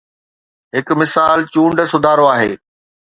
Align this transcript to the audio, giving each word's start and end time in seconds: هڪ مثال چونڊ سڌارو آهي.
هڪ 0.77 0.87
مثال 1.01 1.39
چونڊ 1.53 1.77
سڌارو 1.91 2.25
آهي. 2.35 2.51